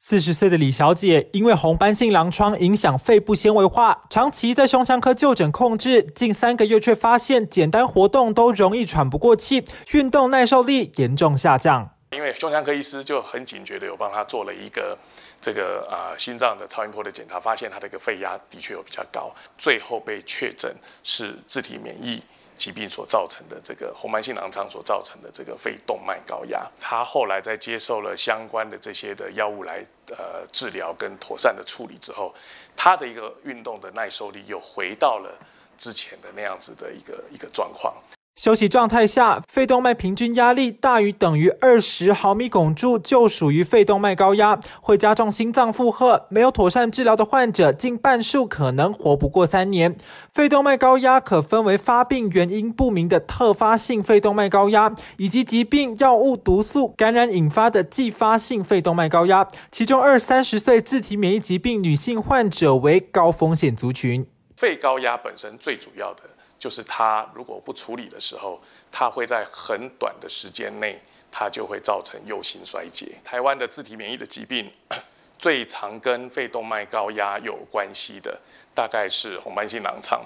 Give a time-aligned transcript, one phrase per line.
[0.00, 11.90] 四十岁的李小姐因为红斑性狼疮影响肺部纤维化，长期在胸腔科就诊控制，近三个月却发现简单活动都容易喘不过气，运动耐受力严重下降。
[12.12, 14.96] 因为胸腔科医师就很警觉的有帮他做了一个
[15.40, 20.72] 这个啊心脏的超音波的检查，发现他的一个肺压的确有比较高，最后被确诊
[21.02, 22.22] 是自体免疫。
[22.58, 32.34] 疾病所造成的这个红斑性狼疮所造成的这个肺动脉高压，他后来在接受了相关的这些的药物来呃治疗跟妥善的处理之后，
[32.76, 35.38] 他的一个运动的耐受力又回到了
[35.78, 37.94] 之前的那样子的一个一个状况。
[38.38, 46.26] 休息状态下，肺动脉平均压力大于等于二十毫米汞柱就属于肺动脉高压，会加重心脏负荷。
[46.28, 49.96] 没有妥善治疗的患者，近半数可能活不过三年。
[50.32, 59.48] 肺动脉高压可分为发病原因不明的特发性肺动脉高压，以及疾病、药物、毒素感染引发的继发性肺动脉高压。
[59.72, 64.24] 其中，二三十岁自体免疫疾病女性患者为高风险族群。
[64.56, 66.22] 肺高压本身最主要的。
[66.58, 73.16] 就是它如果不处理的时候，它会在很短的时间内，它就会造成右心衰竭。
[73.24, 74.70] 台湾的自体免疫的疾病，
[75.38, 78.36] 最常跟肺动脉高压有关系的，
[78.74, 80.20] 大概是红斑性狼疮。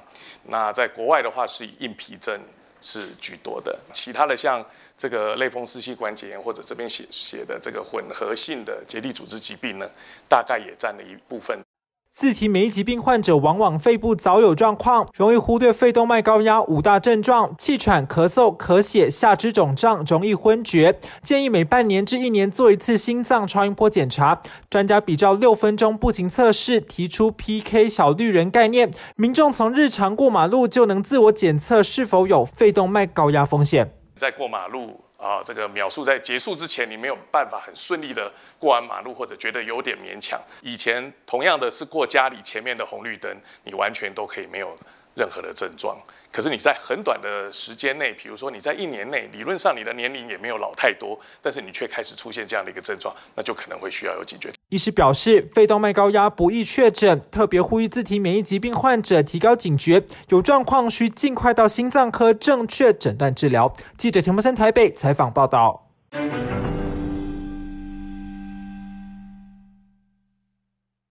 [0.44, 2.40] 那在国外的话，是以硬皮症
[2.80, 3.78] 是居多的。
[3.92, 4.64] 其他的像
[4.96, 9.86] 这个类风湿性关节炎，或者这边写写的这个混合性的结缔组织疾病呢，
[10.30, 11.60] 大概也占了一部分。
[12.14, 21.00] 自体免疫疾病患者往往肺部早有状况，容易忽略肺动脉高压五大症状：气喘、咳嗽、咳血、下肢肿胀、容易昏厥。
[21.22, 24.38] 建议每半年至一年做一次心脏超音波检查。
[24.68, 33.90] 专家比照六分钟步行测试，提出 PK 小绿人概念，民众从日常过马路就能自我检测是否有肺动脉高压风险。
[34.18, 35.00] 在过马路。
[35.22, 38.28] 啊，这个秒数在结束之前，你没有办法很顺利的
[38.58, 40.40] 过完马路，或者觉得有点勉强。
[40.62, 43.32] 以前同样的是过家里前面的红绿灯，
[43.62, 44.76] 你完全都可以没有
[45.14, 45.96] 任何的症状。
[46.32, 54.50] 可是你在很短的时间内，比如说你在一年内，理论上你的年龄也没有老太多，但是你却开始出现这样的一个症状，那就可能会需要有警觉。
[54.70, 63.70] 医师表示，肺动脉高压不易确诊，特别呼吁自体免疫疾病患者提高警觉，有状况需尽快到心脏科正确诊断治疗。
[63.98, 65.88] 记者田木森台北采访报道。